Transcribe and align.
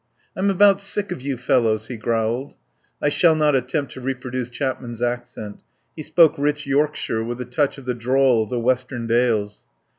"I'm 0.35 0.49
about 0.49 0.81
sick 0.81 1.11
of 1.11 1.21
you 1.21 1.37
fellows," 1.37 1.85
he 1.85 1.95
growled. 1.95 2.55
(I 3.03 3.09
shall 3.09 3.35
not 3.35 3.53
attempt 3.55 3.91
to 3.91 4.01
reproduce 4.01 4.49
Chapman's 4.49 4.99
accent. 5.03 5.61
He 5.95 6.01
spoke 6.01 6.33
rich 6.39 6.65
Yorkshire 6.65 7.23
with 7.23 7.39
a 7.39 7.45
touch 7.45 7.77
of 7.77 7.85
the 7.85 7.93
drawl 7.93 8.41
of 8.41 8.49
the 8.49 8.59
western 8.59 9.05
dales.) 9.05 9.63